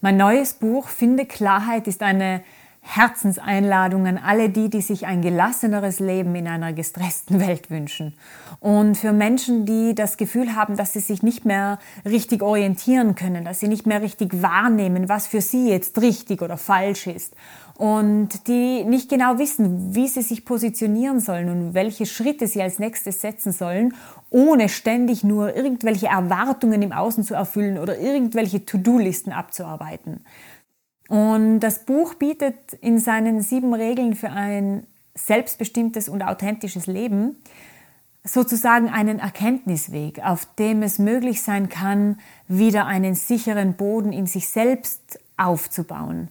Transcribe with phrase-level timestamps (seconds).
[0.00, 2.44] Mein neues Buch Finde Klarheit ist eine
[2.90, 8.14] Herzenseinladung an alle die, die sich ein gelasseneres Leben in einer gestressten Welt wünschen.
[8.60, 13.44] Und für Menschen, die das Gefühl haben, dass sie sich nicht mehr richtig orientieren können,
[13.44, 17.34] dass sie nicht mehr richtig wahrnehmen, was für sie jetzt richtig oder falsch ist.
[17.76, 22.80] Und die nicht genau wissen, wie sie sich positionieren sollen und welche Schritte sie als
[22.80, 23.94] nächstes setzen sollen,
[24.30, 30.24] ohne ständig nur irgendwelche Erwartungen im Außen zu erfüllen oder irgendwelche To-Do-Listen abzuarbeiten.
[31.08, 37.36] Und das Buch bietet in seinen sieben Regeln für ein selbstbestimmtes und authentisches Leben
[38.24, 44.48] sozusagen einen Erkenntnisweg, auf dem es möglich sein kann, wieder einen sicheren Boden in sich
[44.48, 46.28] selbst aufzubauen,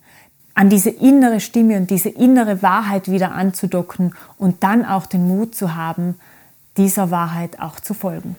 [0.54, 5.56] an diese innere Stimme und diese innere Wahrheit wieder anzudocken und dann auch den Mut
[5.56, 6.20] zu haben,
[6.78, 8.36] dieser Wahrheit auch zu folgen.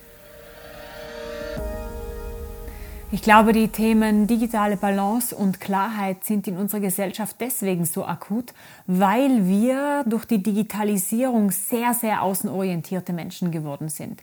[3.11, 8.53] Ich glaube, die Themen digitale Balance und Klarheit sind in unserer Gesellschaft deswegen so akut,
[8.87, 14.23] weil wir durch die Digitalisierung sehr, sehr außenorientierte Menschen geworden sind.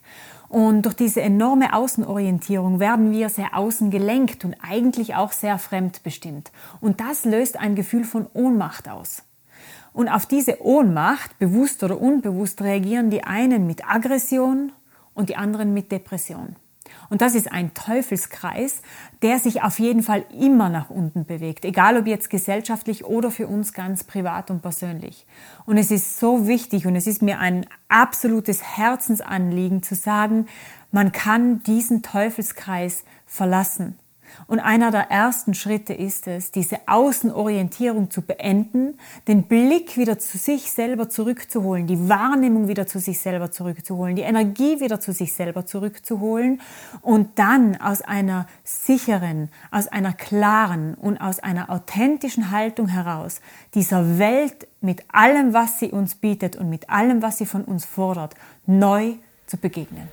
[0.50, 6.52] Und durch diese enorme Außenorientierung werden wir sehr außen gelenkt und eigentlich auch sehr fremdbestimmt.
[6.80, 9.24] Und das löst ein Gefühl von Ohnmacht aus.
[9.94, 14.72] Und auf diese Ohnmacht, bewusst oder unbewusst, reagieren die einen mit Aggression
[15.16, 16.56] und die anderen mit Depression.
[17.10, 18.82] Und das ist ein Teufelskreis,
[19.22, 23.48] der sich auf jeden Fall immer nach unten bewegt, egal ob jetzt gesellschaftlich oder für
[23.48, 25.26] uns ganz privat und persönlich.
[25.66, 30.48] Und es ist so wichtig und es ist mir ein absolutes Herzensanliegen zu sagen,
[30.92, 33.98] man kann diesen Teufelskreis verlassen.
[34.48, 40.38] Und einer der ersten Schritte ist es, diese Außenorientierung zu beenden, den Blick wieder zu
[40.38, 45.34] sich selber zurückzuholen, die Wahrnehmung wieder zu sich selber zurückzuholen, die Energie wieder zu sich
[45.34, 46.62] selber zurückzuholen
[47.02, 53.42] und dann aus einer sicheren, aus einer klaren und aus einer authentischen Haltung heraus
[53.74, 57.86] dieser Welt mit allem, was sie uns bietet und mit allem, was sie von uns
[57.86, 59.14] fordert, neu
[59.48, 60.08] zu begegnen.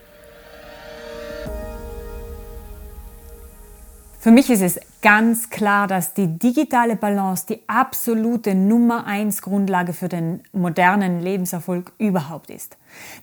[4.22, 9.92] Für mich ist es ganz klar, dass die digitale Balance die absolute Nummer eins Grundlage
[9.92, 12.76] für den modernen Lebenserfolg überhaupt ist.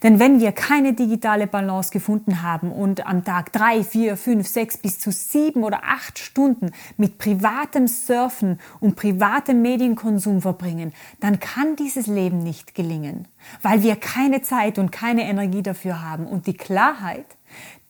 [0.03, 4.77] Denn wenn wir keine digitale Balance gefunden haben und am Tag drei, vier, fünf, sechs
[4.77, 11.77] bis zu sieben oder acht Stunden mit privatem Surfen und privatem Medienkonsum verbringen, dann kann
[11.77, 13.25] dieses Leben nicht gelingen,
[13.61, 16.27] weil wir keine Zeit und keine Energie dafür haben.
[16.27, 17.38] Und die Klarheit,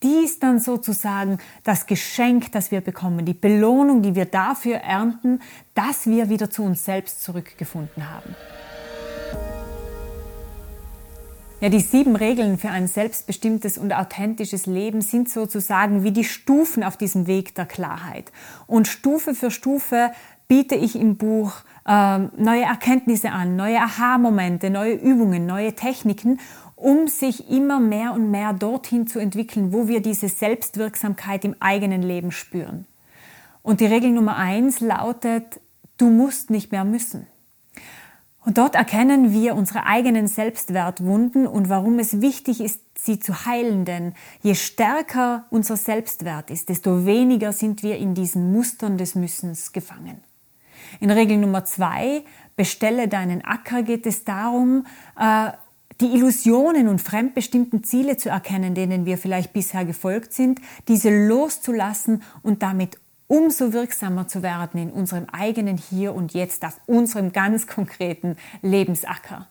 [0.03, 5.39] die ist dann sozusagen das Geschenk, das wir bekommen, die Belohnung, die wir dafür ernten,
[5.73, 8.35] dass wir wieder zu uns selbst zurückgefunden haben.
[11.61, 16.85] Ja, die sieben Regeln für ein selbstbestimmtes und authentisches Leben sind sozusagen wie die Stufen
[16.85, 18.31] auf diesem Weg der Klarheit.
[18.65, 20.11] Und Stufe für Stufe
[20.47, 21.51] biete ich im Buch
[21.85, 26.39] äh, neue Erkenntnisse an, neue Aha-Momente, neue Übungen, neue Techniken
[26.79, 32.01] um sich immer mehr und mehr dorthin zu entwickeln, wo wir diese Selbstwirksamkeit im eigenen
[32.01, 32.85] Leben spüren.
[33.61, 35.59] Und die Regel Nummer eins lautet,
[35.97, 37.27] du musst nicht mehr müssen.
[38.45, 43.83] Und dort erkennen wir unsere eigenen Selbstwertwunden und warum es wichtig ist, sie zu heilen.
[43.83, 49.73] Denn je stärker unser Selbstwert ist, desto weniger sind wir in diesen Mustern des Müssens
[49.73, 50.23] gefangen.
[51.01, 52.23] In Regel Nummer zwei,
[52.55, 54.85] bestelle deinen Acker, geht es darum,
[55.19, 55.51] äh,
[56.01, 62.23] die Illusionen und fremdbestimmten Ziele zu erkennen, denen wir vielleicht bisher gefolgt sind, diese loszulassen
[62.41, 67.67] und damit umso wirksamer zu werden in unserem eigenen Hier und Jetzt, auf unserem ganz
[67.67, 69.47] konkreten Lebensacker.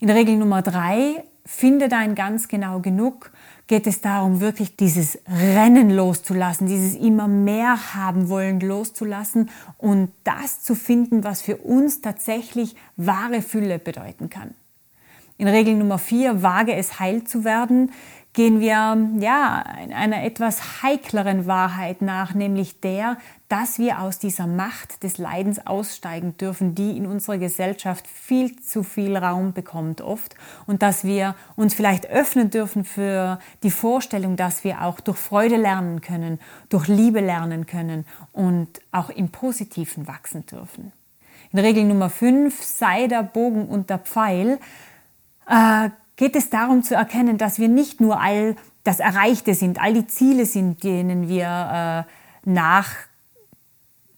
[0.00, 3.30] In Regel Nummer drei, finde dein ganz genau genug,
[3.66, 10.62] geht es darum, wirklich dieses Rennen loszulassen, dieses immer mehr haben wollen loszulassen und das
[10.62, 14.54] zu finden, was für uns tatsächlich wahre Fülle bedeuten kann.
[15.36, 17.90] In Regel Nummer vier, wage es heil zu werden,
[18.34, 19.64] gehen wir ja
[19.94, 23.16] einer etwas heikleren Wahrheit nach, nämlich der,
[23.48, 28.82] dass wir aus dieser Macht des Leidens aussteigen dürfen, die in unserer Gesellschaft viel zu
[28.82, 30.34] viel Raum bekommt oft
[30.66, 35.56] und dass wir uns vielleicht öffnen dürfen für die Vorstellung, dass wir auch durch Freude
[35.56, 40.92] lernen können, durch Liebe lernen können und auch im Positiven wachsen dürfen.
[41.52, 44.58] In Regel Nummer fünf, sei der Bogen und der Pfeil,
[45.48, 49.94] äh, geht es darum zu erkennen, dass wir nicht nur all das Erreichte sind, all
[49.94, 52.04] die Ziele sind, denen wir
[52.46, 52.48] äh,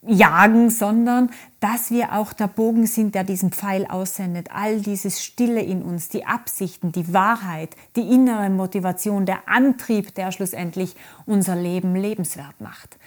[0.03, 1.31] nachjagen, sondern
[1.61, 4.49] dass wir auch der Bogen sind, der diesen Pfeil aussendet.
[4.53, 10.33] All dieses Stille in uns, die Absichten, die Wahrheit, die innere Motivation, der Antrieb, der
[10.33, 10.97] schlussendlich
[11.27, 12.99] unser Leben lebenswert macht.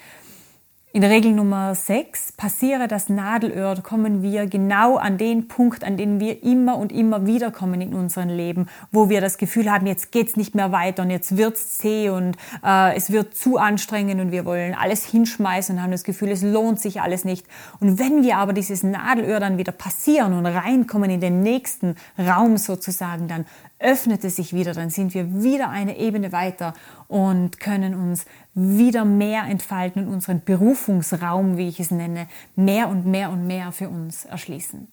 [0.91, 6.19] In Regel Nummer 6, passiere das Nadelöhr, kommen wir genau an den Punkt, an den
[6.19, 10.11] wir immer und immer wieder kommen in unserem Leben, wo wir das Gefühl haben, jetzt
[10.11, 14.31] geht's nicht mehr weiter und jetzt wird's zäh und äh, es wird zu anstrengend und
[14.31, 17.45] wir wollen alles hinschmeißen und haben das Gefühl, es lohnt sich alles nicht.
[17.79, 22.57] Und wenn wir aber dieses Nadelöhr dann wieder passieren und reinkommen in den nächsten Raum
[22.57, 23.45] sozusagen, dann
[23.77, 26.73] öffnet es sich wieder, dann sind wir wieder eine Ebene weiter
[27.07, 28.25] und können uns
[28.61, 33.71] wieder mehr entfalten und unseren Berufungsraum, wie ich es nenne, mehr und mehr und mehr
[33.71, 34.87] für uns erschließen.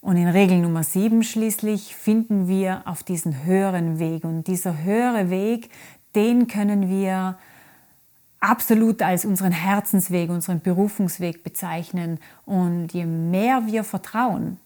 [0.00, 4.24] Und in Regel Nummer sieben schließlich finden wir auf diesen höheren Weg.
[4.24, 5.70] Und dieser höhere Weg,
[6.14, 7.38] den können wir
[8.38, 12.20] absolut als unseren Herzensweg, unseren Berufungsweg bezeichnen.
[12.44, 14.58] Und je mehr wir vertrauen,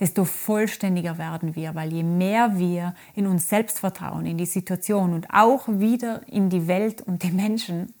[0.00, 5.12] desto vollständiger werden wir, weil je mehr wir in uns selbst vertrauen, in die Situation
[5.12, 7.92] und auch wieder in die Welt und die Menschen,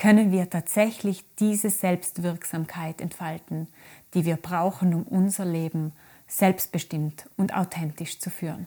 [0.00, 3.68] können wir tatsächlich diese Selbstwirksamkeit entfalten,
[4.14, 5.92] die wir brauchen, um unser Leben
[6.26, 8.66] selbstbestimmt und authentisch zu führen.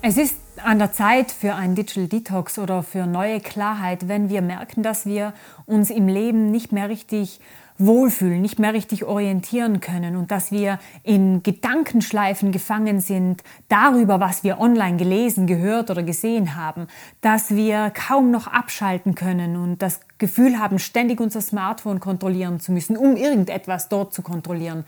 [0.00, 4.42] Es ist an der Zeit für einen Digital Detox oder für neue Klarheit, wenn wir
[4.42, 5.34] merken, dass wir
[5.66, 7.40] uns im Leben nicht mehr richtig
[7.78, 14.42] wohlfühlen, nicht mehr richtig orientieren können und dass wir in Gedankenschleifen gefangen sind darüber, was
[14.42, 16.88] wir online gelesen, gehört oder gesehen haben,
[17.20, 22.72] dass wir kaum noch abschalten können und das Gefühl haben, ständig unser Smartphone kontrollieren zu
[22.72, 24.84] müssen, um irgendetwas dort zu kontrollieren.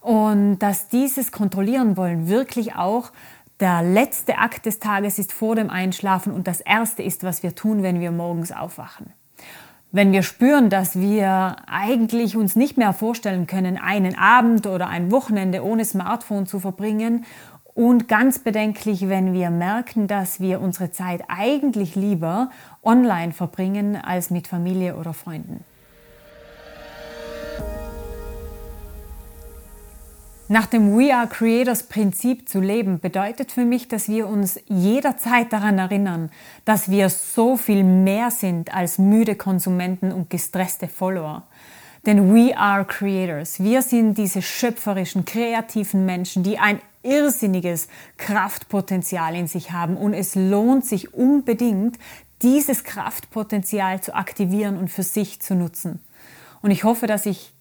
[0.00, 3.12] Und dass dieses Kontrollieren wollen wirklich auch
[3.60, 7.54] der letzte Akt des Tages ist vor dem Einschlafen und das erste ist, was wir
[7.54, 9.12] tun, wenn wir morgens aufwachen.
[9.92, 15.10] Wenn wir spüren, dass wir eigentlich uns nicht mehr vorstellen können, einen Abend oder ein
[15.10, 17.24] Wochenende ohne Smartphone zu verbringen
[17.74, 22.50] und ganz bedenklich, wenn wir merken, dass wir unsere Zeit eigentlich lieber
[22.84, 25.64] online verbringen als mit Familie oder Freunden.
[30.52, 35.52] Nach dem We Are Creators Prinzip zu leben bedeutet für mich, dass wir uns jederzeit
[35.52, 36.28] daran erinnern,
[36.64, 41.44] dass wir so viel mehr sind als müde Konsumenten und gestresste Follower.
[42.04, 43.62] Denn we are creators.
[43.62, 47.86] Wir sind diese schöpferischen, kreativen Menschen, die ein irrsinniges
[48.16, 49.96] Kraftpotenzial in sich haben.
[49.96, 51.96] Und es lohnt sich unbedingt,
[52.42, 56.00] dieses Kraftpotenzial zu aktivieren und für sich zu nutzen.
[56.60, 57.52] Und ich hoffe, dass ich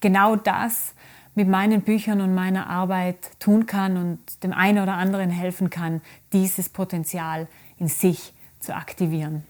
[0.00, 0.94] genau das
[1.38, 6.00] mit meinen Büchern und meiner Arbeit tun kann und dem einen oder anderen helfen kann,
[6.32, 7.46] dieses Potenzial
[7.78, 9.44] in sich zu aktivieren.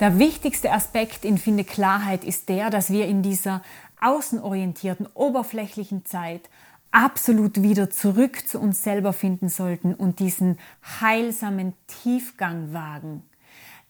[0.00, 3.60] Der wichtigste Aspekt in Finde Klarheit ist der, dass wir in dieser
[4.00, 6.48] außenorientierten, oberflächlichen Zeit
[6.92, 10.58] absolut wieder zurück zu uns selber finden sollten und diesen
[11.02, 13.22] heilsamen Tiefgang wagen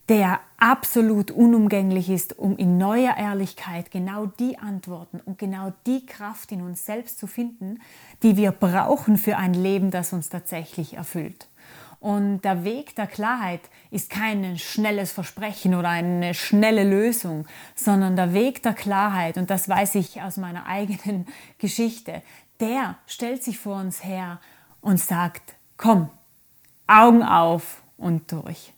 [0.08, 6.52] der absolut unumgänglich ist, um in neuer Ehrlichkeit genau die Antworten und genau die Kraft
[6.52, 7.80] in uns selbst zu finden,
[8.22, 11.48] die wir brauchen für ein Leben, das uns tatsächlich erfüllt.
[11.98, 18.32] Und der Weg der Klarheit ist kein schnelles Versprechen oder eine schnelle Lösung, sondern der
[18.32, 21.26] Weg der Klarheit, und das weiß ich aus meiner eigenen
[21.58, 22.22] Geschichte,
[22.60, 24.40] der stellt sich vor uns her
[24.80, 26.10] und sagt, komm,
[26.86, 28.72] Augen auf und durch.